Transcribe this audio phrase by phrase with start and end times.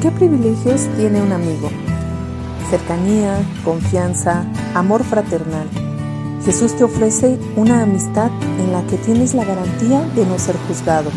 [0.00, 1.70] ¿Qué privilegios tiene un amigo?
[2.70, 5.66] Cercanía, confianza, amor fraternal.
[6.44, 8.30] Jesús te ofrece una amistad
[8.60, 11.10] en la que tienes la garantía de no ser juzgado.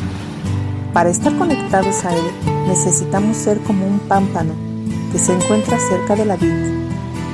[0.93, 2.23] Para estar conectados a Él
[2.67, 4.53] necesitamos ser como un pámpano
[5.11, 6.51] que se encuentra cerca de la vid,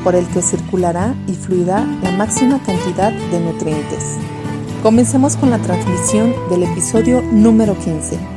[0.04, 4.18] por el que circulará y fluirá la máxima cantidad de nutrientes.
[4.84, 8.37] Comencemos con la transmisión del episodio número 15.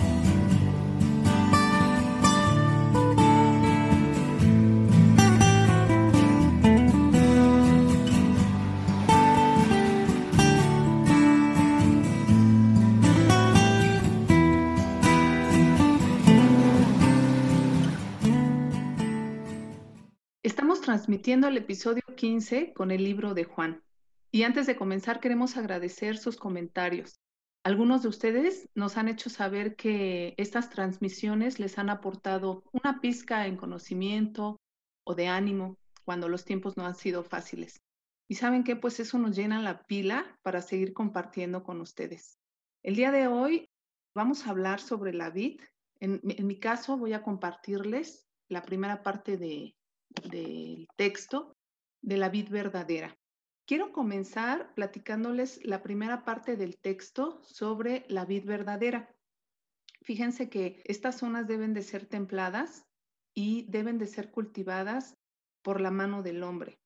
[21.31, 23.85] Transmitiendo el episodio 15 con el libro de Juan.
[24.33, 27.21] Y antes de comenzar, queremos agradecer sus comentarios.
[27.63, 33.47] Algunos de ustedes nos han hecho saber que estas transmisiones les han aportado una pizca
[33.47, 34.57] en conocimiento
[35.05, 37.81] o de ánimo cuando los tiempos no han sido fáciles.
[38.29, 42.41] Y saben que pues eso nos llena la pila para seguir compartiendo con ustedes.
[42.83, 43.71] El día de hoy
[44.17, 45.61] vamos a hablar sobre la vid.
[46.01, 49.77] En mi caso voy a compartirles la primera parte de,
[50.31, 51.57] del texto
[52.03, 53.17] de la vid verdadera.
[53.67, 59.15] Quiero comenzar platicándoles la primera parte del texto sobre la vid verdadera.
[60.03, 62.85] Fíjense que estas zonas deben de ser templadas
[63.35, 65.17] y deben de ser cultivadas
[65.63, 66.81] por la mano del hombre.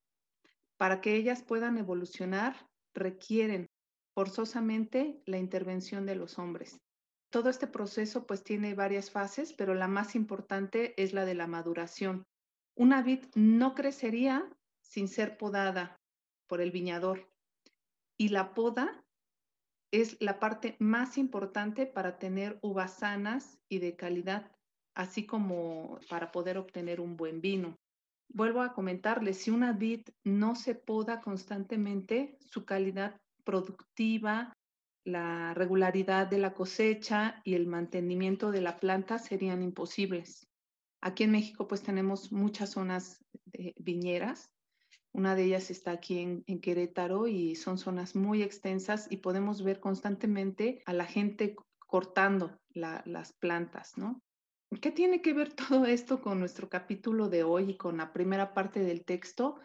[0.77, 3.71] Para que ellas puedan evolucionar, requieren
[4.15, 6.81] forzosamente la intervención de los hombres.
[7.31, 11.47] Todo este proceso pues tiene varias fases, pero la más importante es la de la
[11.47, 12.27] maduración.
[12.77, 14.49] Una vid no crecería
[14.81, 16.01] sin ser podada,
[16.47, 17.29] por el viñador.
[18.17, 19.05] Y la poda
[19.93, 24.51] es la parte más importante para tener uvas sanas y de calidad,
[24.95, 27.77] así como para poder obtener un buen vino.
[28.29, 34.53] Vuelvo a comentarles, si una vid no se poda constantemente, su calidad productiva,
[35.05, 40.49] la regularidad de la cosecha y el mantenimiento de la planta serían imposibles.
[41.05, 43.25] Aquí en México pues tenemos muchas zonas
[43.77, 44.51] viñeras
[45.15, 49.79] una de ellas está aquí en, Querétaro y son zonas muy extensas y podemos ver
[49.79, 54.21] constantemente a la gente cortando las plantas, ¿no?
[54.81, 58.55] ¿Qué tiene que ver todo esto con nuestro capítulo de hoy y con la primera
[58.55, 59.61] parte del texto?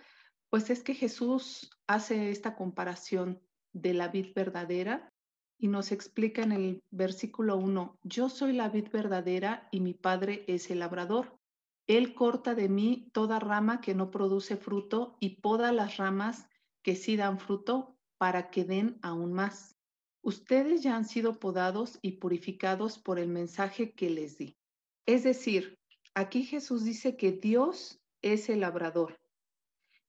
[0.52, 3.42] Pues es que Jesús hace esta comparación
[3.74, 5.12] de la vid verdadera
[5.60, 10.46] y nos explica en el versículo 1, yo soy la vid verdadera y mi padre
[10.48, 11.38] es el labrador.
[11.86, 16.48] Él corta de mí toda rama que no produce fruto y poda las ramas
[16.82, 19.76] que sí dan fruto para que den aún más.
[20.22, 24.58] Ustedes ya han sido podados y purificados por el mensaje que les di.
[25.06, 25.78] Es decir,
[26.14, 29.20] aquí Jesús dice que Dios es el labrador.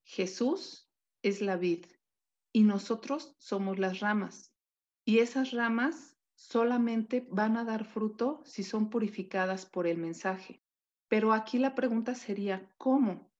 [0.04, 0.88] Jesús
[1.22, 1.86] es la vid
[2.52, 4.52] y nosotros somos las ramas.
[5.04, 10.62] Y esas ramas solamente van a dar fruto si son purificadas por el mensaje.
[11.08, 13.30] Pero aquí la pregunta sería, ¿cómo?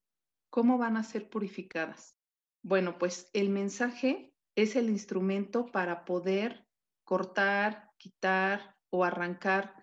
[0.51, 2.17] ¿Cómo van a ser purificadas?
[2.63, 6.67] Bueno, pues el mensaje es el instrumento para poder
[7.05, 9.75] cortar, quitar o arrancar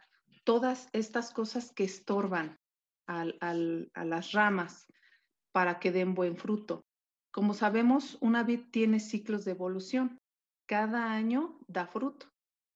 [0.43, 2.59] todas estas cosas que estorban
[3.07, 3.23] a
[4.03, 4.85] las ramas
[5.53, 6.85] para que den buen fruto.
[7.31, 10.19] Como sabemos, una vid tiene ciclos de evolución.
[10.67, 12.27] Cada año da fruto,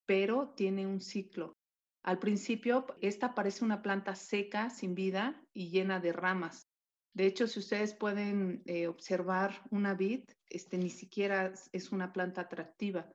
[0.05, 1.57] pero tiene un ciclo.
[2.03, 6.69] Al principio, esta parece una planta seca, sin vida y llena de ramas.
[7.13, 12.41] De hecho, si ustedes pueden eh, observar una vid, este, ni siquiera es una planta
[12.41, 13.11] atractiva,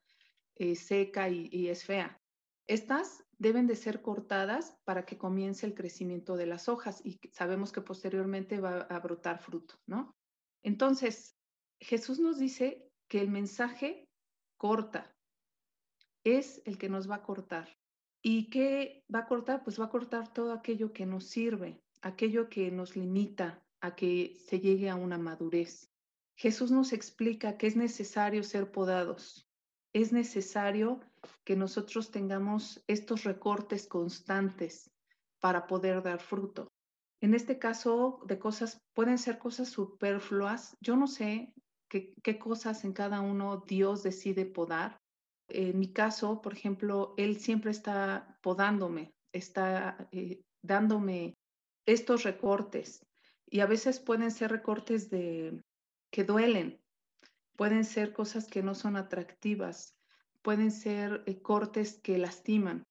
[0.54, 2.20] es seca y, y es fea.
[2.66, 7.72] Estas deben de ser cortadas para que comience el crecimiento de las hojas y sabemos
[7.72, 10.14] que posteriormente va a brotar fruto, ¿no?
[10.62, 11.34] Entonces,
[11.80, 14.05] Jesús nos dice que el mensaje
[14.56, 15.14] corta,
[16.24, 17.68] es el que nos va a cortar.
[18.22, 19.62] ¿Y qué va a cortar?
[19.62, 24.36] Pues va a cortar todo aquello que nos sirve, aquello que nos limita a que
[24.46, 25.92] se llegue a una madurez.
[26.34, 29.46] Jesús nos explica que es necesario ser podados,
[29.92, 31.00] es necesario
[31.44, 34.90] que nosotros tengamos estos recortes constantes
[35.40, 36.68] para poder dar fruto.
[37.22, 40.76] En este caso de cosas, pueden ser cosas superfluas.
[40.80, 41.54] Yo no sé
[42.22, 45.00] qué, cosas en cada uno Dios decide podar,
[45.48, 51.36] en mi caso, por ejemplo, él siempre está podándome, está eh, dándome
[51.86, 53.06] estos recortes
[53.48, 55.62] y a veces pueden ser recortes de
[56.10, 56.80] que duelen,
[57.56, 59.96] pueden ser cosas que no son atractivas,
[60.42, 62.84] pueden ser eh, cortes que lastiman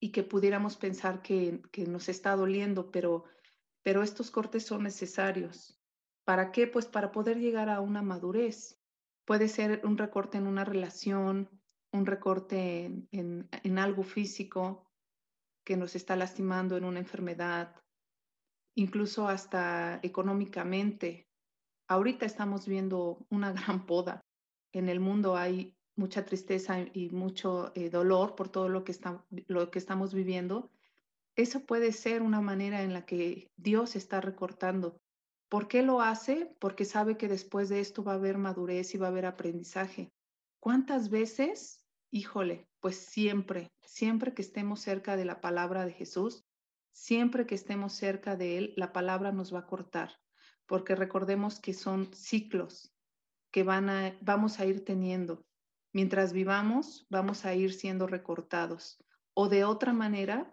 [0.00, 3.24] y que pudiéramos pensar que, que, nos está doliendo, pero
[3.82, 5.78] pero estos cortes son necesarios.
[6.24, 6.66] ¿Para qué?
[6.66, 8.78] Pues para poder llegar a una madurez.
[9.24, 11.48] Puede ser un recorte en una relación,
[11.92, 14.84] un recorte en, en, algo físico
[15.64, 17.76] que nos está lastimando en una enfermedad,
[18.74, 21.28] incluso hasta económicamente.
[21.88, 24.20] Ahorita estamos viendo una gran poda.
[24.72, 29.24] En el mundo hay mucha tristeza y mucho eh, dolor por todo lo que, está,
[29.46, 30.70] lo que estamos viviendo.
[31.36, 35.00] Eso puede ser una manera en la que Dios está recortando.
[35.52, 36.56] ¿Por qué lo hace?
[36.60, 40.10] Porque sabe que después de esto va a haber madurez y va a haber aprendizaje.
[40.58, 41.84] ¿Cuántas veces?
[42.10, 46.42] Híjole, pues siempre, siempre que estemos cerca de la palabra de Jesús,
[46.90, 50.18] siempre que estemos cerca de Él, la palabra nos va a cortar,
[50.64, 52.90] porque recordemos que son ciclos
[53.50, 55.44] que van a, vamos a ir teniendo.
[55.92, 59.04] Mientras vivamos, vamos a ir siendo recortados.
[59.34, 60.50] O de otra manera,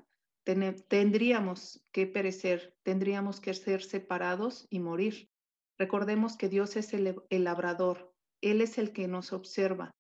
[0.88, 5.30] tendríamos que perecer, tendríamos que ser separados y morir.
[5.78, 9.92] Recordemos que Dios es el, labrador, Él es el que nos observa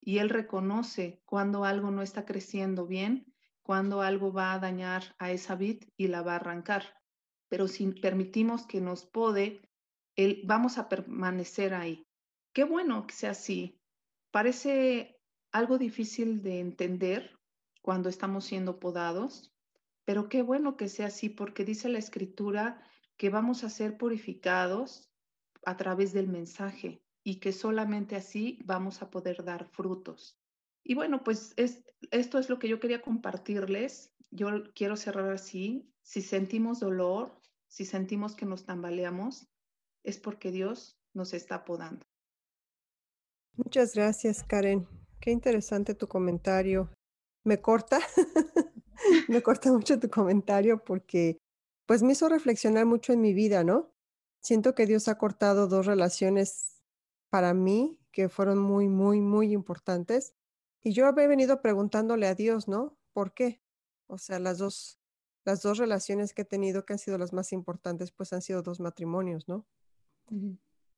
[0.00, 3.32] y Él reconoce cuando algo no está creciendo bien,
[3.62, 6.84] cuando algo va a dañar a esa vid y la va a arrancar.
[7.48, 9.62] Pero si permitimos que nos pode,
[10.44, 12.06] vamos a permanecer ahí.
[12.52, 13.78] Qué bueno que sea así.
[14.30, 15.18] Parece
[15.52, 17.38] algo difícil de entender
[17.82, 19.54] cuando estamos siendo podados,
[20.08, 22.82] pero qué bueno que sea así porque dice la escritura
[23.18, 25.10] que vamos a ser purificados
[25.66, 30.40] a través del mensaje y que solamente así vamos a poder dar frutos.
[30.82, 34.14] Y bueno, pues es, esto es lo que yo quería compartirles.
[34.30, 35.92] Yo quiero cerrar así.
[36.00, 39.46] Si sentimos dolor, si sentimos que nos tambaleamos,
[40.04, 42.06] es porque Dios nos está podando.
[43.56, 44.88] Muchas gracias, Karen.
[45.20, 46.90] Qué interesante tu comentario.
[47.44, 48.00] Me corta,
[49.28, 51.38] me corta mucho tu comentario porque
[51.86, 53.90] pues me hizo reflexionar mucho en mi vida, ¿no?
[54.40, 56.82] Siento que Dios ha cortado dos relaciones
[57.30, 60.34] para mí que fueron muy, muy, muy importantes
[60.82, 62.96] y yo he venido preguntándole a Dios, ¿no?
[63.12, 63.60] ¿Por qué?
[64.06, 65.00] O sea, las dos,
[65.44, 68.62] las dos relaciones que he tenido que han sido las más importantes, pues han sido
[68.62, 69.66] dos matrimonios, ¿no?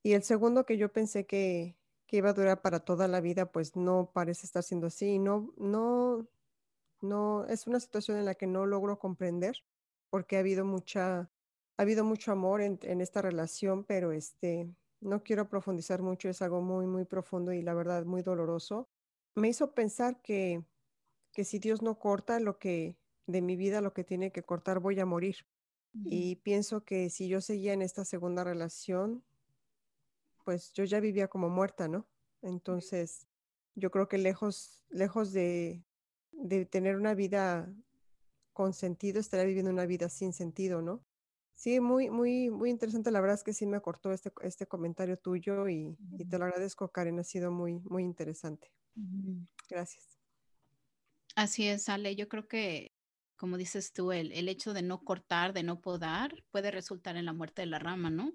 [0.03, 3.53] Y el segundo que yo pensé que, que iba a durar para toda la vida,
[3.53, 5.19] pues no parece estar siendo así.
[5.19, 6.27] No, no,
[7.01, 9.57] no, es una situación en la que no logro comprender
[10.11, 11.31] porque ha habido mucha, ha
[11.83, 14.69] habido mucho amor en, en esta relación, pero este,
[15.01, 18.89] no quiero profundizar mucho, es algo muy, muy profundo y la verdad muy doloroso
[19.35, 20.65] me hizo pensar que,
[21.33, 24.81] que si Dios no corta lo que de mi vida, lo que tiene que cortar,
[24.81, 25.37] voy a morir.
[26.05, 29.25] Y pienso que si yo seguía en esta segunda relación,
[30.45, 32.07] pues yo ya vivía como muerta, ¿no?
[32.43, 33.27] Entonces,
[33.75, 35.85] yo creo que lejos, lejos de,
[36.41, 37.73] de tener una vida
[38.53, 41.05] con sentido, estaría viviendo una vida sin sentido, ¿no?
[41.55, 43.11] Sí, muy, muy, muy interesante.
[43.11, 46.47] La verdad es que sí me acortó este, este comentario tuyo y, y, te lo
[46.47, 47.19] agradezco, Karen.
[47.19, 48.73] Ha sido muy, muy interesante.
[49.69, 50.19] Gracias.
[51.37, 52.17] Así es, Ale.
[52.17, 52.95] Yo creo que,
[53.37, 57.27] como dices tú, el, el hecho de no cortar, de no podar, puede resultar en
[57.27, 58.33] la muerte de la rama, ¿no?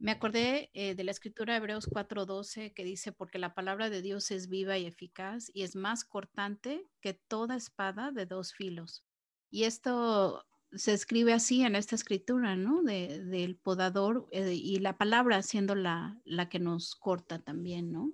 [0.00, 4.00] Me acordé eh, de la escritura de Hebreos 4:12 que dice, porque la palabra de
[4.00, 9.04] Dios es viva y eficaz y es más cortante que toda espada de dos filos.
[9.50, 12.82] Y esto se escribe así en esta escritura, ¿no?
[12.82, 18.10] De, del podador eh, y la palabra siendo la, la que nos corta también, ¿no?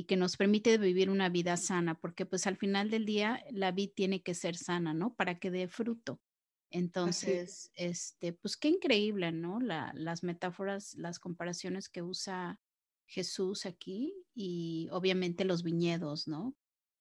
[0.00, 3.70] y que nos permite vivir una vida sana, porque pues al final del día la
[3.70, 5.14] vida tiene que ser sana, ¿no?
[5.14, 6.22] Para que dé fruto.
[6.70, 9.60] Entonces, este, pues qué increíble, ¿no?
[9.60, 12.60] La, las metáforas, las comparaciones que usa
[13.06, 16.54] Jesús aquí y obviamente los viñedos, ¿no?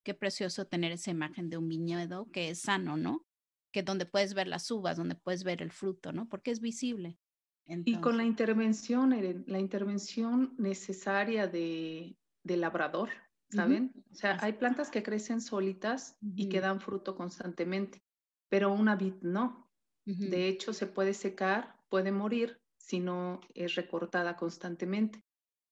[0.03, 3.27] Qué precioso tener esa imagen de un viñedo que es sano, ¿no?
[3.71, 6.27] Que donde puedes ver las uvas, donde puedes ver el fruto, ¿no?
[6.27, 7.19] Porque es visible.
[7.67, 9.13] y con la intervención,
[9.45, 13.09] la intervención necesaria de, de labrador,
[13.49, 13.93] ¿saben?
[14.11, 18.03] O sea, hay plantas que crecen solitas y que dan fruto constantemente,
[18.49, 19.69] pero una vid no.
[20.05, 25.23] De hecho, se puede secar, puede morir si no es recortada constantemente.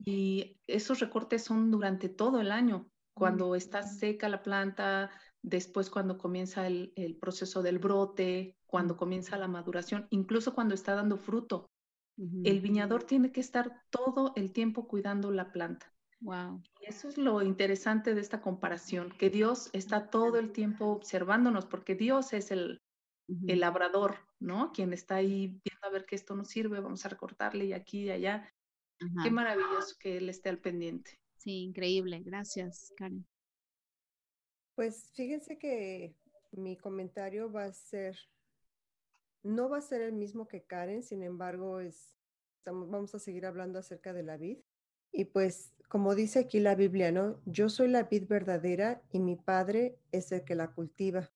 [0.06, 2.88] Y esos recortes son durante todo el año.
[3.14, 5.10] Cuando está seca la planta,
[5.42, 10.94] después cuando comienza el, el proceso del brote, cuando comienza la maduración, incluso cuando está
[10.94, 11.72] dando fruto.
[12.44, 15.92] El viñador tiene que estar todo el tiempo cuidando la planta.
[16.20, 16.64] Wow.
[16.82, 21.96] eso es lo interesante de esta comparación, que Dios está todo el tiempo observándonos, porque
[21.96, 22.82] Dios es el,
[23.48, 24.72] el labrador, ¿no?
[24.72, 28.06] Quien está ahí viendo a ver que esto no sirve, vamos a recortarle y aquí
[28.06, 28.52] y allá.
[29.24, 31.20] Qué maravilloso que Él esté al pendiente.
[31.38, 32.22] Sí, increíble.
[32.26, 33.26] Gracias, Karen.
[34.74, 36.16] Pues fíjense que
[36.52, 38.18] mi comentario va a ser
[39.48, 42.16] no va a ser el mismo que Karen, sin embargo, es,
[42.66, 44.60] vamos a seguir hablando acerca de la vid.
[45.12, 47.40] Y pues, como dice aquí la Biblia, ¿no?
[47.46, 51.32] Yo soy la vid verdadera y mi Padre es el que la cultiva.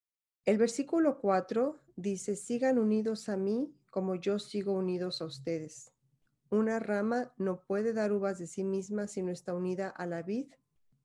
[0.45, 5.91] El versículo 4 dice, sigan unidos a mí como yo sigo unidos a ustedes.
[6.49, 10.21] Una rama no puede dar uvas de sí misma si no está unida a la
[10.21, 10.47] vid.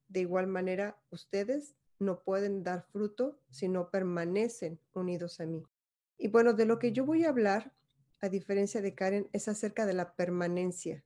[0.08, 5.64] De igual manera, ustedes no pueden dar fruto si no permanecen unidos a mí.
[6.18, 7.72] Y bueno, de lo que yo voy a hablar,
[8.20, 11.04] a diferencia de Karen, es acerca de la permanencia.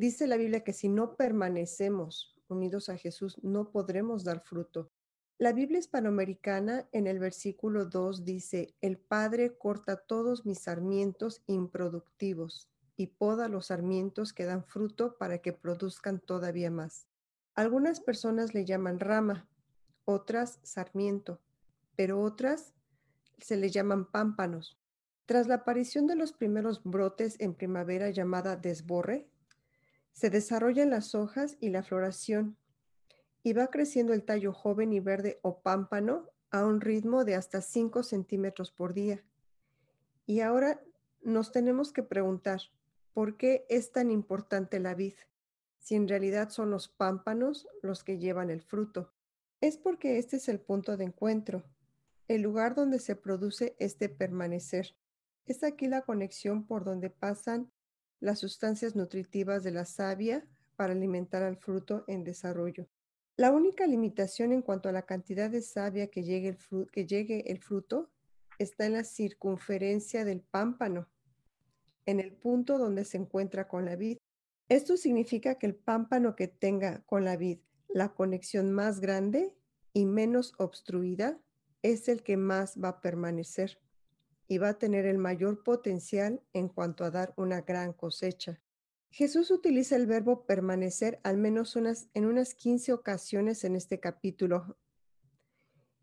[0.00, 4.90] Dice la Biblia que si no permanecemos unidos a Jesús, no podremos dar fruto.
[5.36, 12.70] La Biblia hispanoamericana en el versículo 2 dice, el Padre corta todos mis sarmientos improductivos
[12.96, 17.06] y poda los sarmientos que dan fruto para que produzcan todavía más.
[17.54, 19.50] Algunas personas le llaman rama,
[20.06, 21.42] otras sarmiento,
[21.94, 22.72] pero otras
[23.36, 24.78] se le llaman pámpanos.
[25.26, 29.28] Tras la aparición de los primeros brotes en primavera llamada desborre,
[30.12, 32.56] se desarrollan las hojas y la floración,
[33.42, 37.60] y va creciendo el tallo joven y verde o pámpano a un ritmo de hasta
[37.60, 39.24] 5 centímetros por día.
[40.26, 40.80] Y ahora
[41.22, 42.60] nos tenemos que preguntar,
[43.14, 45.14] ¿por qué es tan importante la vid?
[45.78, 49.12] Si en realidad son los pámpanos los que llevan el fruto.
[49.60, 51.64] Es porque este es el punto de encuentro,
[52.28, 54.94] el lugar donde se produce este permanecer.
[55.46, 57.70] Es aquí la conexión por donde pasan
[58.20, 60.46] las sustancias nutritivas de la savia
[60.76, 62.86] para alimentar al fruto en desarrollo.
[63.36, 66.48] La única limitación en cuanto a la cantidad de savia que llegue
[67.50, 68.10] el, fruto
[68.58, 71.08] está en la circunferencia del pámpano,
[72.04, 74.18] en el punto donde se encuentra con la vid.
[74.68, 79.56] Esto significa que el pámpano que tenga con la vid la conexión más grande
[79.92, 81.40] y menos obstruida
[81.82, 83.80] es el que más va a permanecer
[84.50, 88.60] y va a tener el mayor potencial en cuanto a dar una gran cosecha.
[89.08, 94.76] Jesús utiliza el verbo permanecer al menos en unas 15 ocasiones en este capítulo.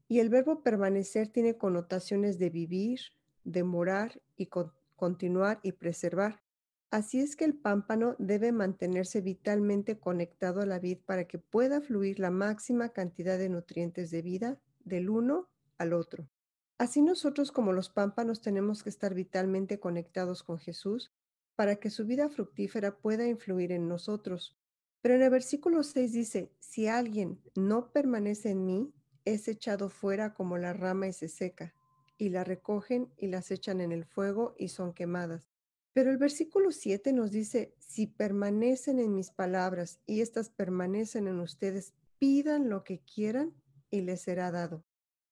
[0.07, 3.01] Y el verbo permanecer tiene connotaciones de vivir,
[3.43, 4.47] de morar y
[4.95, 6.41] continuar y preservar.
[6.89, 11.81] Así es que el pámpano debe mantenerse vitalmente conectado a la vid para que pueda
[11.81, 16.29] fluir la máxima cantidad de nutrientes de vida del uno al otro.
[16.77, 21.11] Así nosotros como los pámpanos tenemos que estar vitalmente conectados con Jesús
[21.55, 24.55] para que su vida fructífera pueda influir en nosotros.
[25.01, 28.93] Pero en el versículo 6 dice, si alguien no permanece en mí,
[29.25, 31.73] es echado fuera como la rama y se seca,
[32.17, 35.49] y la recogen y las echan en el fuego y son quemadas.
[35.93, 41.39] Pero el versículo 7 nos dice, si permanecen en mis palabras y éstas permanecen en
[41.39, 43.55] ustedes, pidan lo que quieran
[43.89, 44.83] y les será dado.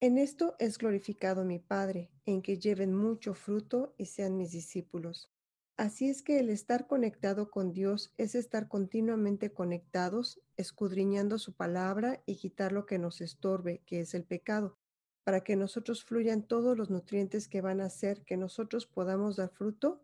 [0.01, 5.31] En esto es glorificado mi Padre, en que lleven mucho fruto y sean mis discípulos.
[5.77, 12.21] Así es que el estar conectado con Dios es estar continuamente conectados, escudriñando su palabra
[12.25, 14.77] y quitar lo que nos estorbe, que es el pecado,
[15.23, 19.49] para que nosotros fluyan todos los nutrientes que van a hacer que nosotros podamos dar
[19.49, 20.01] fruto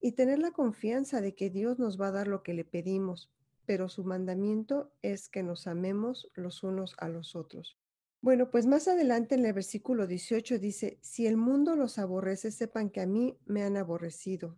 [0.00, 3.28] y tener la confianza de que Dios nos va a dar lo que le pedimos,
[3.66, 7.76] pero su mandamiento es que nos amemos los unos a los otros.
[8.22, 12.88] Bueno, pues más adelante en el versículo 18 dice, si el mundo los aborrece, sepan
[12.88, 14.56] que a mí me han aborrecido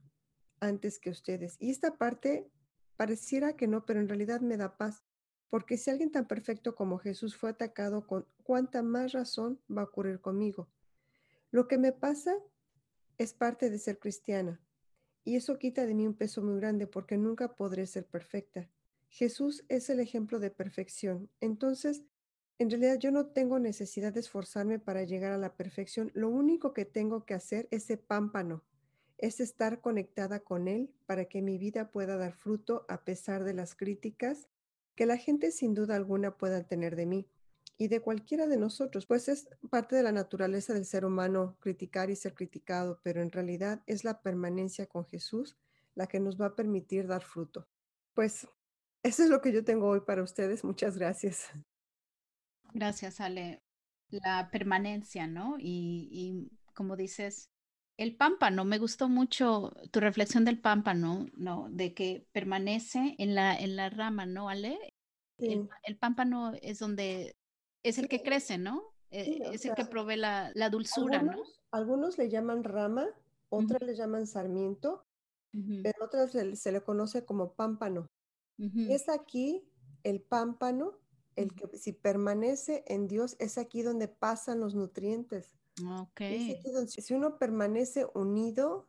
[0.60, 1.56] antes que ustedes.
[1.58, 2.46] Y esta parte
[2.98, 5.02] pareciera que no, pero en realidad me da paz,
[5.48, 9.86] porque si alguien tan perfecto como Jesús fue atacado con cuánta más razón va a
[9.86, 10.68] ocurrir conmigo.
[11.50, 12.34] Lo que me pasa
[13.16, 14.60] es parte de ser cristiana.
[15.24, 18.68] Y eso quita de mí un peso muy grande porque nunca podré ser perfecta.
[19.08, 21.30] Jesús es el ejemplo de perfección.
[21.40, 22.04] Entonces,
[22.58, 26.10] en realidad yo no tengo necesidad de esforzarme para llegar a la perfección.
[26.14, 28.62] Lo único que tengo que hacer es pámpano,
[29.18, 33.54] es estar conectada con Él para que mi vida pueda dar fruto a pesar de
[33.54, 34.48] las críticas
[34.94, 37.28] que la gente sin duda alguna pueda tener de mí
[37.76, 42.10] y de cualquiera de nosotros, pues es parte de la naturaleza del ser humano criticar
[42.10, 45.56] y ser criticado, pero en realidad es la permanencia con Jesús
[45.94, 47.66] la que nos va a permitir dar fruto.
[48.14, 48.46] Pues
[49.02, 50.64] eso es lo que yo tengo hoy para ustedes.
[50.64, 51.50] Muchas gracias.
[52.74, 53.62] Gracias, Ale.
[54.10, 55.56] La permanencia, ¿no?
[55.58, 57.48] Y, y como dices,
[57.96, 61.68] el pámpano, me gustó mucho tu reflexión del pámpano, ¿no?
[61.70, 64.78] De que permanece en la, en la rama, ¿no, Ale?
[65.38, 67.36] El, el, pámpano es donde
[67.82, 68.94] es el que crece, ¿no?
[69.10, 71.54] Eh, es el que provee la, dulzura, algunos, ¿no?
[71.70, 73.06] Algunos le llaman rama,
[73.48, 75.06] otras le llaman sarmiento,
[75.82, 78.08] pero otras se, le conoce como pámpano.
[78.58, 79.68] Es aquí
[80.02, 80.98] el pámpano,
[81.36, 85.52] el que si permanece en Dios, es aquí donde pasan los nutrientes.
[85.84, 86.20] Ok.
[86.86, 88.88] si uno permanece unido,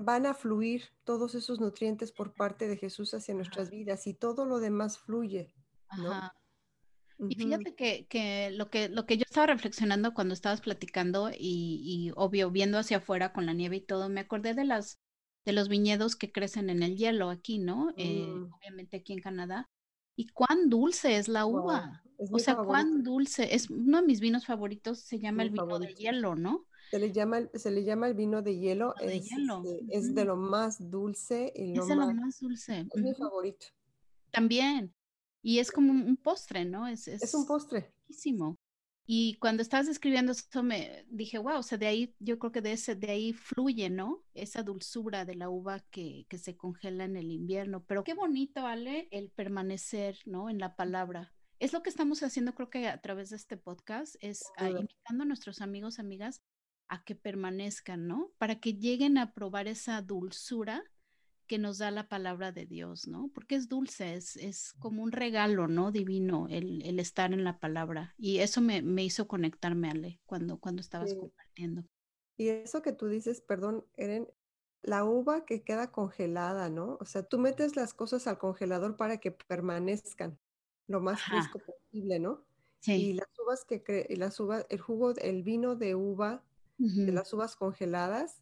[0.00, 4.44] van a fluir todos esos nutrientes por parte de Jesús hacia nuestras vidas y todo
[4.44, 5.54] lo demás fluye.
[5.96, 6.30] ¿no?
[7.28, 12.50] Y fíjate que, lo que lo que yo estaba reflexionando cuando estabas platicando y, obvio
[12.50, 14.98] viendo hacia afuera con la nieve y todo, me acordé de las
[15.44, 17.92] de los viñedos que crecen en el hielo aquí, ¿no?
[17.96, 18.52] Eh, mm.
[18.52, 19.70] obviamente aquí en Canadá.
[20.16, 22.02] Y cuán dulce es la uva.
[22.18, 23.54] o sea, cuán dulce.
[23.54, 26.66] Es uno de mis vinos favoritos, se llama el vino de hielo, ¿no?
[26.90, 28.94] Se le llama, se le llama el vino de hielo.
[29.00, 29.62] de es, hielo.
[29.64, 32.86] Este, es de lo más dulce y lo, es de lo más dulce.
[32.92, 33.66] Es mi favorito.
[34.30, 34.94] También.
[35.42, 36.86] Y es como un postre, ¿no?
[36.86, 37.92] Es, es, un postre.
[38.06, 38.58] Riquísimo.
[39.04, 42.60] Y cuando estabas escribiendo eso me dije, wow, o sea, de ahí, yo creo que
[42.60, 44.24] de ese, de ahí fluye, ¿no?
[44.34, 47.84] Esa dulzura de la uva que, que se congela en el invierno.
[47.84, 50.48] Pero qué bonito, Ale, el permanecer, ¿no?
[50.48, 51.32] En la palabra.
[51.58, 55.26] Es lo que estamos haciendo, creo que a través de este podcast, es invitando a
[55.26, 56.42] nuestros amigos, amigas,
[56.88, 58.32] a que permanezcan, ¿no?
[58.38, 60.82] Para que lleguen a probar esa dulzura
[61.52, 63.30] que nos da la palabra de Dios, ¿no?
[63.34, 65.92] Porque es dulce, es, es como un regalo, ¿no?
[65.92, 68.14] Divino el, el estar en la palabra.
[68.16, 71.84] Y eso me, me hizo conectarme, Ale, cuando, cuando estabas compartiendo.
[72.38, 74.28] Y eso que tú dices, perdón, Eren,
[74.80, 76.96] la uva que queda congelada, ¿no?
[77.02, 80.38] O sea, tú metes las cosas al congelador para que permanezcan
[80.86, 82.46] lo más fresco posible, ¿no?
[82.80, 82.92] Sí.
[82.92, 86.42] Y las uvas que las uvas, el jugo, el vino de uva,
[86.78, 88.40] de las uvas congeladas,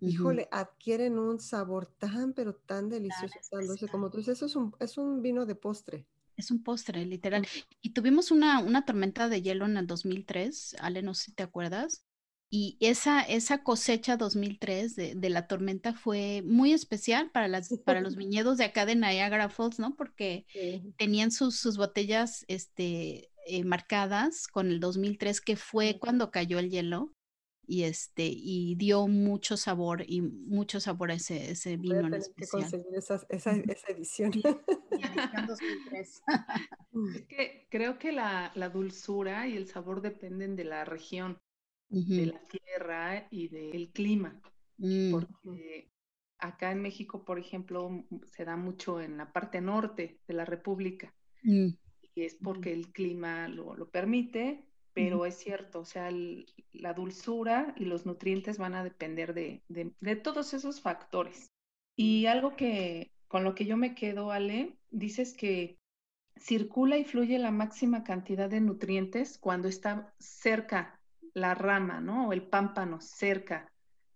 [0.00, 3.38] híjole, adquieren un sabor tan, pero tan delicioso,
[3.90, 6.06] como tú dices, eso es un, es un vino de postre.
[6.36, 7.46] Es un postre, literal.
[7.80, 11.42] Y tuvimos una, una tormenta de hielo en el 2003, Ale, no sé si te
[11.42, 12.04] acuerdas.
[12.48, 18.00] Y esa, esa cosecha 2003 de, de, la tormenta fue muy especial para, las, para
[18.00, 19.96] los viñedos de acá de Niagara Falls, ¿no?
[19.96, 20.46] Porque
[20.96, 26.70] tenían sus, sus botellas este, eh, marcadas con el 2003, que fue cuando cayó el
[26.70, 27.15] hielo
[27.66, 32.10] y este y dio mucho sabor y mucho sabor a ese, ese vino Voy a
[32.10, 33.52] tener que conseguir esa, esa,
[33.88, 34.32] edición.
[35.92, 36.22] es
[37.28, 41.38] que creo que la, la, dulzura y el sabor dependen de la región,
[41.88, 44.40] de la tierra y del clima.
[44.78, 45.12] Mm.
[45.12, 45.90] Porque
[46.38, 51.14] acá en México, por ejemplo, se da mucho en la parte norte de la República.
[51.42, 51.68] Mm.
[52.14, 54.64] Y es porque el clima lo, lo permite,
[54.96, 56.10] pero es cierto, o sea,
[56.72, 59.60] la dulzura y los nutrientes van a depender de,
[60.22, 61.52] todos esos factores.
[61.96, 65.76] Y algo que con lo que yo me quedo, Ale, dices que
[66.38, 70.98] circula y fluye la máxima cantidad de nutrientes cuando está cerca
[71.34, 72.28] la rama, ¿no?
[72.28, 73.70] O el pámpano, cerca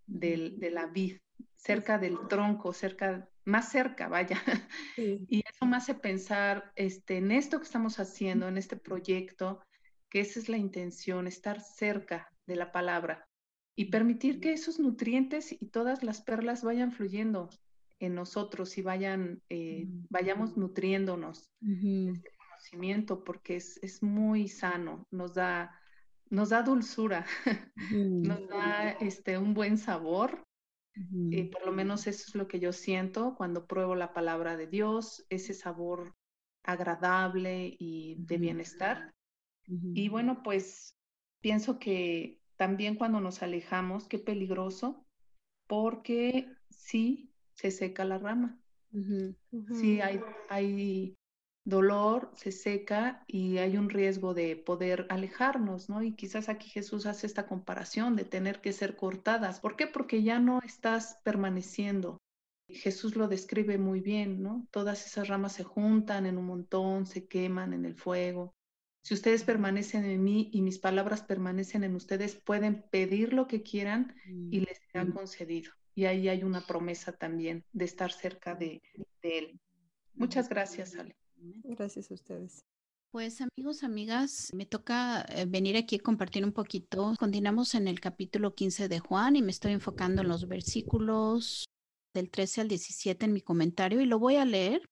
[0.07, 1.19] del, de la vid,
[1.57, 4.41] cerca del tronco, cerca, más cerca, vaya.
[5.29, 9.61] Y eso me hace pensar este, en esto que estamos haciendo, en este proyecto,
[10.11, 13.29] que esa es la intención, estar cerca de la palabra
[13.77, 17.49] y permitir que esos nutrientes y todas las perlas vayan fluyendo
[18.01, 25.07] en nosotros y vayan, eh, vayamos nutriéndonos de este conocimiento porque es, es, muy sano,
[25.11, 25.79] nos da,
[26.29, 27.25] nos da dulzura,
[27.93, 30.45] nos da este, un buen sabor.
[31.31, 34.67] y por lo menos eso es lo que yo siento cuando pruebo la palabra de
[34.67, 36.15] Dios, ese sabor
[36.65, 39.15] agradable y de bienestar.
[39.67, 40.97] Y bueno, pues
[41.41, 45.07] pienso que también cuando nos alejamos, qué peligroso,
[45.67, 48.59] porque sí se seca la rama.
[49.73, 51.17] Sí hay, hay
[51.65, 56.03] dolor, se seca y hay un riesgo de poder alejarnos, ¿no?
[56.03, 59.61] Y quizás aquí Jesús hace esta comparación de tener que ser cortadas.
[59.61, 59.87] ¿Por qué?
[59.87, 62.19] Porque ya no estás permaneciendo.
[62.69, 64.67] Jesús lo describe muy bien, ¿no?
[64.71, 68.55] Todas esas ramas se juntan en un montón, se queman en el fuego.
[69.03, 73.63] Si ustedes permanecen en mí y mis palabras permanecen en ustedes, pueden pedir lo que
[73.63, 75.73] quieran y mm, les será concedido.
[75.95, 78.83] Y ahí hay una promesa también de estar cerca de,
[79.23, 79.59] Él.
[80.15, 81.17] Muchas gracias, Ale.
[81.65, 82.65] Gracias a ustedes.
[83.11, 87.15] Pues amigos, amigas, me toca eh, venir aquí a compartir un poquito.
[87.19, 91.65] Continuamos en el capítulo 15 de Juan y me estoy enfocando en los versículos
[92.15, 94.83] del 13 al 17 en mi comentario y lo voy a leer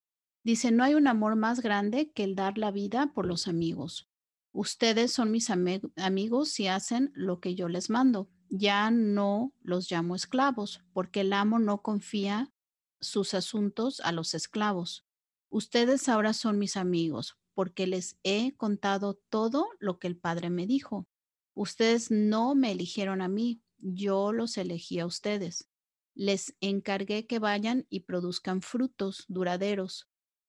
[0.49, 4.09] Dice, no hay un amor más grande que el dar la vida por los amigos.
[4.51, 8.31] Ustedes son mis amigos si hacen lo que yo les mando.
[8.49, 12.51] Ya no los llamo esclavos, porque el amo no confía
[12.99, 15.05] sus asuntos a los esclavos.
[15.51, 20.67] Ustedes ahora son mis amigos, porque les he contado todo lo que el Padre me
[20.67, 21.07] dijo.
[21.53, 25.69] Ustedes no me eligieron a mí, yo los elegí a ustedes.
[26.15, 30.08] Les encargué que vayan y produzcan frutos duraderos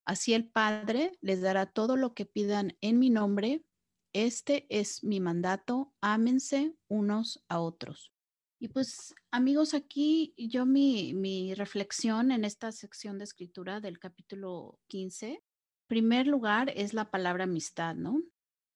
[0.10, 3.64] Así el Padre les dará todo lo que pidan en mi nombre
[4.12, 8.12] Este es mi mandato, ámense unos a otros.
[8.60, 14.80] Y pues amigos, aquí yo mi, mi reflexión en esta sección de escritura del capítulo
[14.88, 15.44] 15,
[15.86, 18.24] primer lugar es la palabra amistad, ¿no?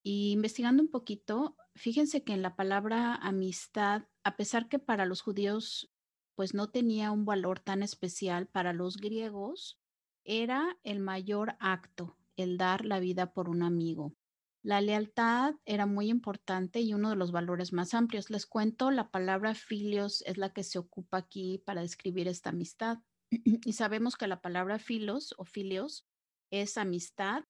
[0.04, 5.24] Y investigando un poquito, fíjense que en la palabra amistad, a pesar que para los
[5.24, 5.92] judíos
[6.36, 9.80] pues no tenía un valor tan especial, para los griegos
[10.24, 14.16] era el mayor acto, el dar la vida por un amigo.
[14.64, 18.30] La lealtad era muy importante y uno de los valores más amplios.
[18.30, 23.00] Les cuento, la palabra filios es la que se ocupa aquí para describir esta amistad.
[23.66, 26.08] Y sabemos que la palabra filos o filios
[26.50, 27.44] es amistad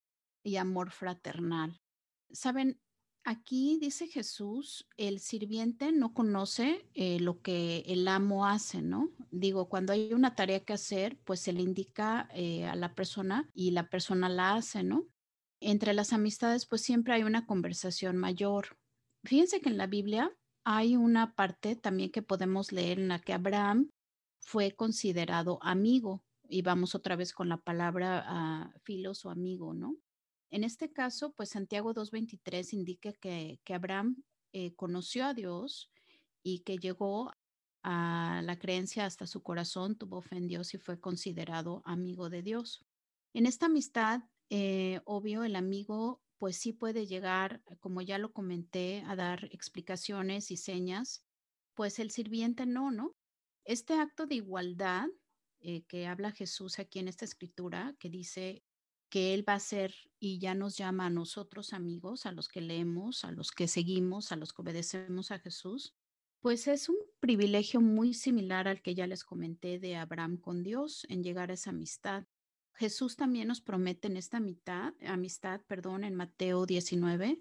[0.44, 1.82] y amor fraternal.
[2.32, 2.82] Saben,
[3.24, 9.12] aquí dice Jesús, el sirviente no conoce eh, lo que el amo hace, ¿no?
[9.32, 13.50] Digo, cuando hay una tarea que hacer, pues se le indica eh, a la persona
[13.54, 15.08] y la persona la hace, ¿no?
[15.64, 18.78] entre las amistades pues siempre hay una conversación mayor.
[19.24, 20.32] Fíjense que en la Biblia
[20.66, 23.90] hay una parte también que podemos leer en la que Abraham
[24.40, 29.96] fue considerado amigo y vamos otra vez con la palabra uh, filos o amigo, ¿no?
[30.54, 35.90] En este caso, pues Santiago 2.23 indica que, que Abraham eh, conoció a Dios
[36.44, 37.32] y que llegó
[37.82, 42.44] a la creencia hasta su corazón, tuvo fe en Dios y fue considerado amigo de
[42.44, 42.86] Dios.
[43.34, 49.04] En esta amistad eh, obvio, el amigo pues sí puede llegar, como ya lo comenté,
[49.08, 51.26] a dar explicaciones y señas,
[51.74, 53.16] pues el sirviente no, ¿no?
[53.66, 55.08] Este acto de igualdad
[55.62, 58.64] eh, que habla Jesús aquí en esta escritura, que dice
[59.14, 62.62] que Él va a ser y ya nos llama a nosotros amigos, a los que
[62.62, 65.94] leemos, a los que seguimos, a los que obedecemos a Jesús,
[66.40, 71.06] pues es un privilegio muy similar al que ya les comenté de Abraham con Dios
[71.10, 72.26] en llegar a esa amistad.
[72.74, 77.40] Jesús también nos promete en esta mitad, amistad, perdón, en Mateo 19,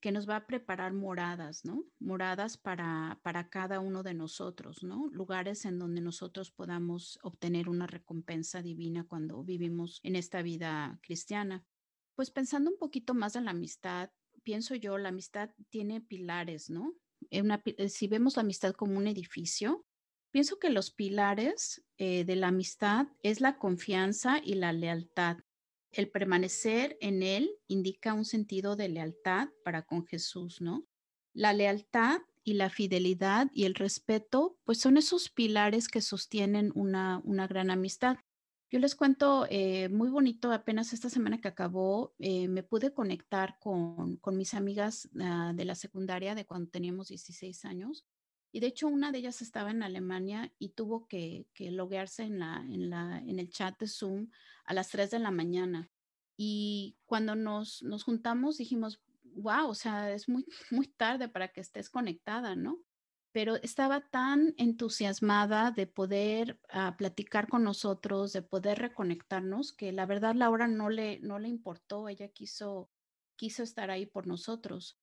[0.00, 1.84] que nos va a preparar moradas, ¿no?
[1.98, 5.08] Moradas para, para cada uno de nosotros, ¿no?
[5.10, 11.64] Lugares en donde nosotros podamos obtener una recompensa divina cuando vivimos en esta vida cristiana.
[12.14, 14.10] Pues pensando un poquito más en la amistad,
[14.44, 16.94] pienso yo, la amistad tiene pilares, ¿no?
[17.30, 19.84] Eh, si vemos la amistad como un edificio,
[20.30, 25.38] Pienso que los pilares eh, de la amistad es la confianza y la lealtad.
[25.90, 30.86] El permanecer en Él indica un sentido de lealtad para con Jesús, ¿no?
[31.32, 37.20] La lealtad y la fidelidad y el respeto, pues son esos pilares que sostienen una,
[37.24, 38.16] una gran amistad.
[38.70, 43.58] Yo les cuento eh, muy bonito, apenas esta semana que acabó, eh, me pude conectar
[43.60, 48.04] con, con mis amigas uh, de la secundaria de cuando teníamos 16 años
[48.50, 52.38] y de hecho, una de ellas estaba en Alemania y tuvo que, que loguearse en,
[52.38, 54.30] la, en, la, en el chat de Zoom
[54.64, 55.90] a las 3 de la mañana.
[56.36, 61.60] Y cuando nos, nos juntamos dijimos, wow, o sea, es muy, muy tarde para que
[61.60, 62.78] estés conectada, ¿no?
[63.32, 70.06] Pero estaba tan entusiasmada de poder uh, platicar con nosotros, de poder reconectarnos, que la
[70.06, 72.90] verdad la hora no le, no le importó, ella quiso,
[73.36, 74.98] quiso estar ahí por nosotros.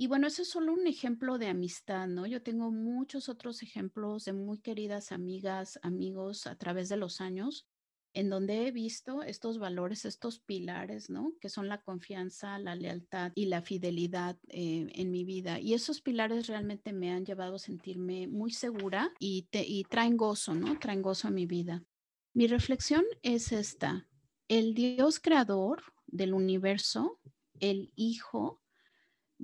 [0.00, 2.26] Y bueno, eso es solo un ejemplo de amistad, ¿no?
[2.26, 7.66] Yo tengo muchos otros ejemplos de muy queridas amigas, amigos a través de los años,
[8.14, 11.34] en donde he visto estos valores, estos pilares, ¿no?
[11.38, 15.60] Que son la confianza, la lealtad y la fidelidad eh, en mi vida.
[15.60, 20.54] Y esos pilares realmente me han llevado a sentirme muy segura y, y traen gozo,
[20.54, 20.78] ¿no?
[20.78, 21.84] Traen gozo a mi vida.
[22.32, 24.08] Mi reflexión es esta.
[24.48, 27.20] El Dios creador del universo,
[27.58, 28.59] el Hijo,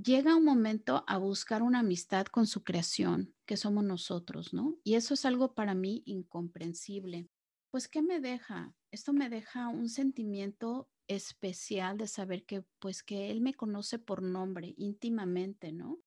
[0.03, 4.77] llega un momento a buscar una amistad con su creación, que somos nosotros, ¿no?
[4.85, 7.29] Y eso es algo para mí incomprensible.
[7.71, 8.75] Pues, ¿qué me deja?
[8.91, 14.23] Esto me deja un sentimiento especial de saber que, pues, que Él me conoce por
[14.23, 16.01] nombre, íntimamente, ¿no?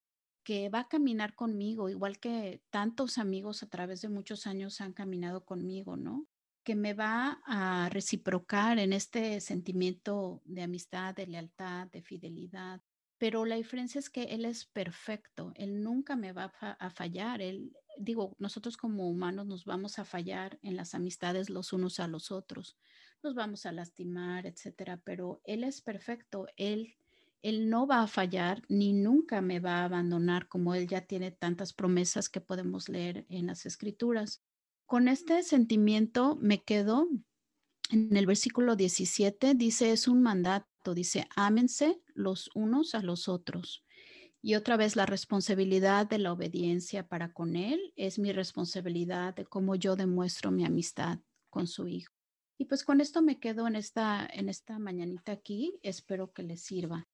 [0.43, 4.93] Que va a caminar conmigo, igual que tantos amigos a través de muchos años han
[4.93, 6.27] caminado conmigo, ¿no?
[6.63, 12.81] Que me va a reciprocar en este sentimiento de amistad, de lealtad, de fidelidad,
[13.19, 17.75] pero la diferencia es que Él es perfecto, Él nunca me va a fallar, Él,
[17.97, 22.31] digo, nosotros como humanos nos vamos a fallar en las amistades los unos a los
[22.31, 22.77] otros,
[23.21, 26.95] nos vamos a lastimar, etcétera, pero Él es perfecto, Él,
[27.41, 31.31] Él no va a fallar ni nunca me va a abandonar como Él ya tiene
[31.31, 34.41] tantas promesas que podemos leer en las escrituras.
[34.85, 37.09] Con este sentimiento me quedo
[37.91, 43.83] en el versículo 17, dice, es un mandato dice, ámense los unos a los otros.
[44.41, 49.45] Y otra vez la responsabilidad de la obediencia para con Él es mi responsabilidad de
[49.45, 52.13] cómo yo demuestro mi amistad con su Hijo.
[52.57, 55.79] Y pues con esto me quedo en esta, en esta mañanita aquí.
[55.81, 57.07] Espero que les sirva.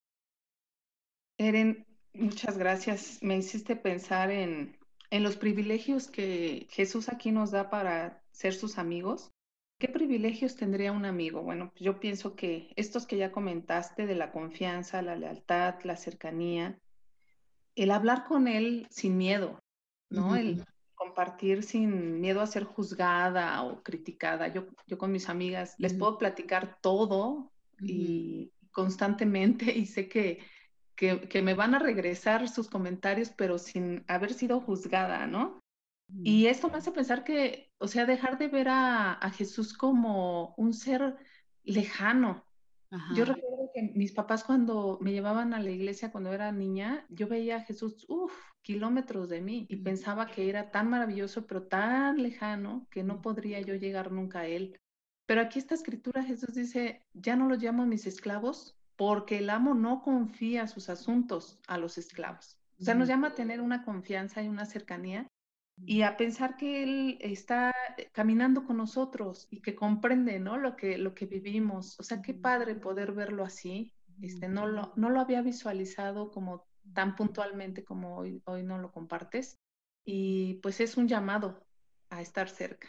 [1.38, 3.19] Eren, muchas gracias.
[3.21, 4.78] Me hiciste pensar en,
[5.10, 9.35] en los privilegios que Jesús aquí nos da para ser sus amigos.
[9.77, 11.41] ¿Qué privilegios tendría un amigo?
[11.41, 16.79] Bueno, yo pienso que estos que ya comentaste de la confianza, la lealtad, la cercanía,
[17.75, 19.59] el hablar con él sin miedo,
[20.09, 20.35] ¿no?
[20.35, 20.63] El
[20.95, 24.47] compartir sin miedo a ser juzgada o criticada.
[24.47, 30.39] Yo, yo con mis amigas les puedo platicar todo y constantemente y sé que,
[30.95, 35.59] que, me van a regresar sus comentarios, pero sin haber sido juzgada, ¿no?
[36.08, 40.74] Y esto me hace pensar que, o sea, dejar de ver a, Jesús como un
[40.74, 41.18] ser
[41.63, 42.46] lejano.
[43.13, 47.28] Yo recuerdo que mis papás cuando me llevaban a la iglesia cuando era niña, yo
[47.28, 52.22] veía a Jesús, uff, kilómetros de mí y pensaba que era tan maravilloso, pero tan
[52.24, 54.80] lejano que no podría yo llegar nunca a él.
[55.26, 59.74] Pero aquí esta escritura Jesús dice, ya no los llamo mis esclavos porque el amo
[59.74, 62.58] no confía sus asuntos a los esclavos.
[62.80, 65.28] O sea, nos llama a tener una confianza y una cercanía
[65.83, 67.73] y a pensar que Él está
[68.13, 70.57] caminando con nosotros y que comprende, ¿no?
[70.57, 71.99] Lo que, lo que vivimos.
[71.99, 73.93] O sea, qué padre poder verlo así.
[74.21, 78.91] Este, no, lo, no lo había visualizado como tan puntualmente como hoy, hoy no lo
[78.91, 79.57] compartes.
[80.05, 81.65] Y pues es un llamado
[82.09, 82.88] a estar cerca.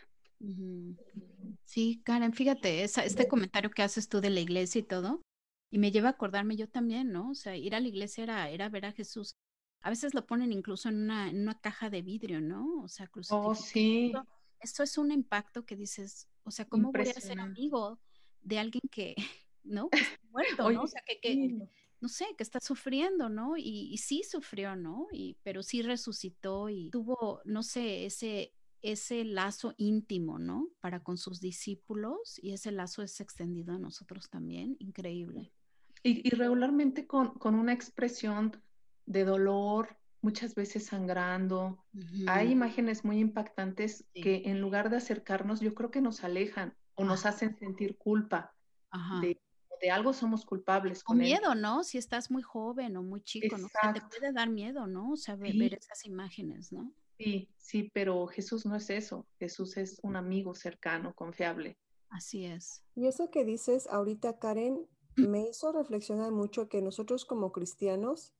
[1.64, 5.22] Sí, Karen, fíjate, este comentario que haces tú de la iglesia y todo,
[5.70, 7.30] y me lleva a acordarme yo también, ¿no?
[7.30, 9.34] O sea, ir a la iglesia era, era ver a Jesús
[9.82, 12.82] a veces lo ponen incluso en una, en una caja de vidrio, ¿no?
[12.82, 14.12] O sea, Oh, sí.
[14.60, 18.00] Esto, es un impacto que dices, o sea, ¿cómo voy a ser amigo
[18.42, 19.14] de alguien que,
[19.64, 19.88] ¿no?
[19.90, 20.82] Que está muerto, ¿no?
[20.82, 21.58] O sea, que,
[22.00, 23.56] no sé, que está sufriendo, ¿no?
[23.56, 25.08] Y, sí sufrió, ¿no?
[25.12, 30.68] Y, pero sí resucitó y tuvo, no sé, ese, ese lazo íntimo, ¿no?
[30.80, 35.52] Para con sus discípulos y ese lazo es extendido a nosotros también, increíble.
[36.02, 38.52] Y, regularmente con, con, una expresión
[39.06, 41.84] de dolor, muchas veces sangrando.
[42.26, 47.04] Hay imágenes muy impactantes que en lugar de acercarnos, yo creo que nos alejan o
[47.04, 48.54] nos hacen sentir culpa
[49.20, 51.04] de, algo somos culpables.
[51.04, 51.84] Con o miedo, ¿no?
[51.84, 53.68] Si estás muy joven o muy chico, ¿no?
[53.92, 55.12] te puede dar miedo, ¿no?
[55.12, 56.92] O sea, ver, esas imágenes, ¿no?
[57.18, 59.26] Sí, sí, pero Jesús no es eso.
[59.38, 61.78] Jesús es un amigo cercano, confiable.
[62.08, 62.84] Así es.
[62.94, 68.34] Y eso que dices ahorita, Karen, me hizo reflexionar mucho que nosotros como cristianos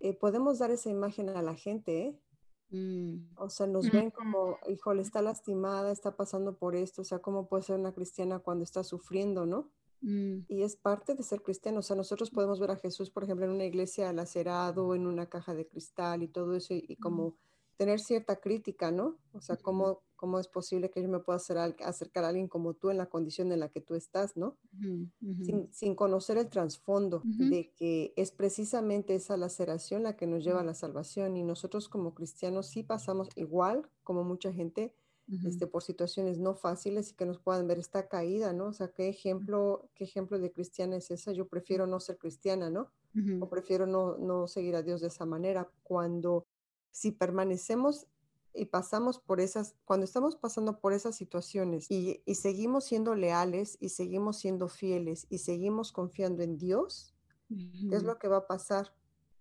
[0.00, 2.20] eh, podemos dar esa imagen a la gente, ¿eh?
[2.70, 3.34] mm.
[3.36, 7.48] O sea, nos ven como, híjole, está lastimada, está pasando por esto, o sea, ¿cómo
[7.48, 9.70] puede ser una cristiana cuando está sufriendo, no?
[10.00, 10.40] Mm.
[10.48, 13.46] Y es parte de ser cristiano, o sea, nosotros podemos ver a Jesús, por ejemplo,
[13.46, 17.36] en una iglesia lacerado, en una caja de cristal y todo eso, y, como
[17.78, 19.16] tener cierta crítica, ¿no?
[19.32, 22.74] O sea, ¿cómo, cómo es posible que yo me pueda hacer, acercar a alguien como
[22.74, 24.58] tú en la condición en la que tú estás, ¿no?
[25.70, 30.64] Sin, conocer el trasfondo de que es precisamente esa laceración la que nos lleva a
[30.64, 34.92] la salvación y nosotros como cristianos sí pasamos igual como mucha gente
[35.44, 38.68] este, por situaciones no fáciles y que nos puedan ver esta caída, ¿no?
[38.68, 41.32] O sea, ¿qué ejemplo, qué ejemplo de cristiana es esa?
[41.32, 42.90] Yo prefiero no ser cristiana, ¿no?
[43.40, 46.46] O prefiero no, no seguir a Dios de esa manera cuando
[46.98, 48.08] si permanecemos
[48.52, 53.90] y pasamos por esas, cuando estamos pasando por esas situaciones y, seguimos siendo leales y
[53.90, 57.14] seguimos siendo fieles y seguimos confiando en Dios,
[57.48, 58.92] ¿qué es lo que va a pasar?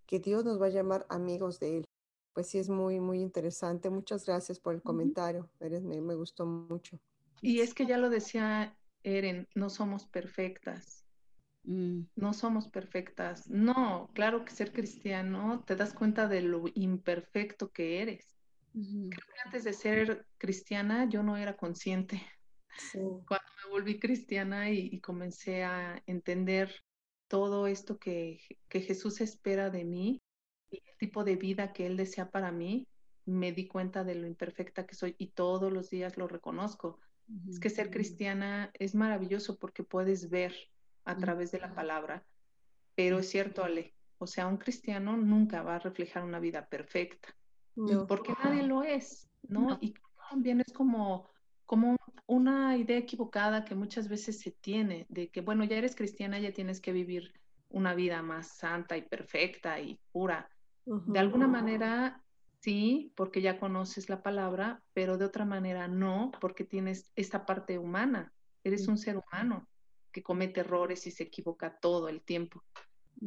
[0.06, 1.86] Que Dios nos va a llamar amigos de Él.
[2.34, 3.90] Pues sí, es muy, muy interesante.
[3.90, 5.50] Muchas gracias por el comentario.
[5.60, 7.00] Eres, me, me gustó mucho.
[7.42, 10.97] Y es que ya lo decía Eren, no somos perfectas.
[11.68, 12.04] Mm.
[12.16, 13.50] No somos perfectas.
[13.50, 18.38] No, claro que ser cristiano te das cuenta de lo imperfecto que eres.
[18.74, 22.22] Creo que antes de ser cristiana yo no era consciente.
[22.94, 26.74] Cuando me volví cristiana y, comencé a entender
[27.28, 30.22] todo esto que, Jesús espera de mí
[30.70, 32.88] y el tipo de vida que Él desea para mí,
[33.26, 37.00] me di cuenta de lo imperfecta que soy y todos los días lo reconozco.
[37.50, 40.54] Es que ser cristiana es maravilloso porque puedes ver
[41.08, 42.24] a través de la palabra,
[42.96, 47.34] pero es cierto, Ale, o sea, un cristiano nunca va a reflejar una vida perfecta.
[48.08, 49.78] Porque nadie lo es, ¿no?
[49.80, 49.94] Y
[50.30, 51.30] también es como,
[51.66, 56.40] como una idea equivocada que muchas veces se tiene de que, bueno, ya eres cristiana,
[56.40, 57.32] ya tienes que vivir
[57.70, 60.50] una vida más santa y perfecta y pura.
[60.86, 62.24] De alguna manera,
[62.60, 67.78] sí, porque ya conoces la palabra, pero de otra manera no, porque tienes esta parte
[67.78, 68.34] humana.
[68.64, 69.68] Eres un ser humano
[70.12, 72.64] que comete errores y se equivoca todo el tiempo.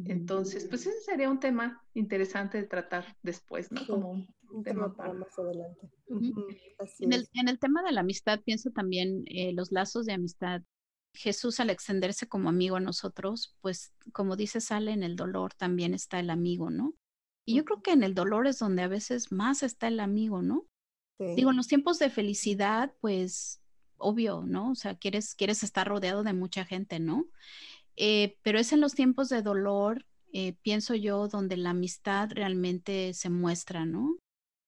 [0.04, 3.84] Entonces, pues ese sería un tema interesante de tratar después, ¿no?
[3.86, 5.90] Como un, tema, para más adelante.
[6.08, 10.62] en, el, en, el, tema de la amistad, pienso también eh, los lazos de amistad
[11.12, 15.94] Jesús al extenderse como amigo a nosotros, pues como dice, sale en el dolor también
[15.94, 16.94] está el amigo, ¿no?
[17.44, 20.42] Y yo creo que en el dolor es donde a veces más está el amigo,
[20.42, 20.66] ¿no?
[21.18, 23.60] Digo, en los tiempos de felicidad, pues
[24.00, 24.72] obvio, ¿no?
[24.72, 27.26] O sea, quieres, quieres estar rodeado de mucha gente, ¿no?
[27.96, 33.14] Eh, pero es en los tiempos de dolor, eh, pienso yo, donde la amistad realmente
[33.14, 34.18] se muestra, ¿no?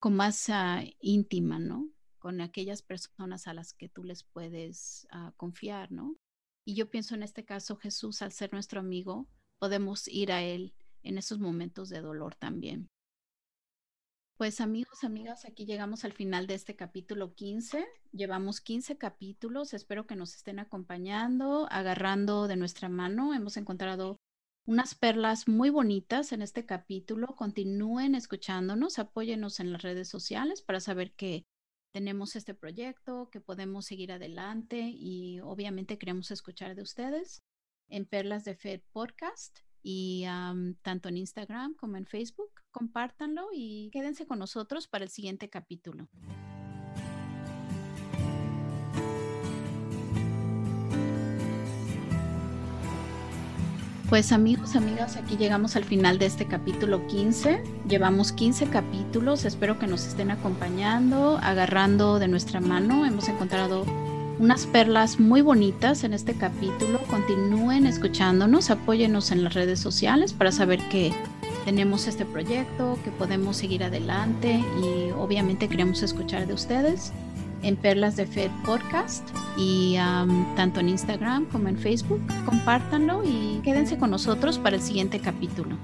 [0.01, 1.89] Con más ah, íntima, ¿no?
[2.19, 6.17] Con aquellas personas a las que tú les puedes ah, confiar, ¿no?
[6.65, 9.27] Y yo pienso en este caso, Jesús, al ser nuestro amigo,
[9.59, 12.89] podemos ir a Él en esos momentos de dolor también.
[14.37, 17.87] Pues amigos, amigas, aquí llegamos al final de este capítulo 15.
[18.13, 19.73] Llevamos 15 capítulos.
[19.73, 23.35] Espero que nos estén acompañando, agarrando de nuestra mano.
[23.35, 24.17] Hemos encontrado
[24.67, 27.37] unas perlas muy bonitas en este capítulo.
[27.37, 31.45] Continúen escuchándonos, apóyenos en las redes sociales para saber que
[31.93, 37.43] tenemos este proyecto, que podemos seguir adelante y obviamente queremos escuchar de ustedes
[37.89, 40.25] en Perlas de Fed Podcast y
[40.83, 42.52] tanto en Instagram como en Facebook.
[42.73, 46.09] Compártanlo y quédense con nosotros para el siguiente capítulo.
[54.09, 57.63] Pues amigos, amigas, aquí llegamos al final de este capítulo 15.
[57.89, 63.07] Llevamos 15 capítulos, espero que nos estén acompañando, agarrando de nuestra mano.
[63.07, 63.87] Hemos encontrado
[64.39, 67.01] unas perlas muy bonitas en este capítulo.
[67.09, 71.15] Continúen escuchándonos, apóyenos en las redes sociales para saber que
[71.65, 77.13] tenemos este proyecto, que podemos seguir adelante y obviamente queremos escuchar de ustedes
[77.63, 79.97] en Perlas de Fed Podcast y
[80.57, 82.21] tanto en Instagram como en Facebook.
[82.45, 85.77] Compártanlo y quédense con nosotros para el siguiente capítulo.